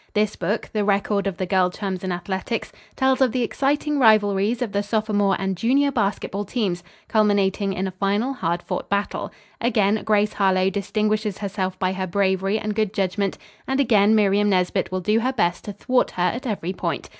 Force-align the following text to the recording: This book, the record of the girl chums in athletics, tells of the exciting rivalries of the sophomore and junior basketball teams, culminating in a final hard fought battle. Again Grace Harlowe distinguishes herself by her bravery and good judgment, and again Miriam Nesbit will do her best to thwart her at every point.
This 0.15 0.35
book, 0.35 0.67
the 0.73 0.83
record 0.83 1.27
of 1.27 1.37
the 1.37 1.45
girl 1.45 1.69
chums 1.69 2.03
in 2.03 2.11
athletics, 2.11 2.71
tells 2.95 3.21
of 3.21 3.33
the 3.33 3.43
exciting 3.43 3.99
rivalries 3.99 4.63
of 4.63 4.71
the 4.71 4.81
sophomore 4.81 5.35
and 5.37 5.55
junior 5.55 5.91
basketball 5.91 6.43
teams, 6.43 6.83
culminating 7.07 7.73
in 7.73 7.85
a 7.85 7.91
final 7.91 8.33
hard 8.33 8.63
fought 8.63 8.89
battle. 8.89 9.31
Again 9.61 10.01
Grace 10.03 10.33
Harlowe 10.33 10.71
distinguishes 10.71 11.37
herself 11.37 11.77
by 11.77 11.93
her 11.93 12.07
bravery 12.07 12.57
and 12.57 12.73
good 12.73 12.95
judgment, 12.95 13.37
and 13.67 13.79
again 13.79 14.15
Miriam 14.15 14.49
Nesbit 14.49 14.91
will 14.91 15.01
do 15.01 15.19
her 15.19 15.33
best 15.33 15.65
to 15.65 15.71
thwart 15.73 16.09
her 16.17 16.23
at 16.33 16.47
every 16.47 16.73
point. 16.73 17.07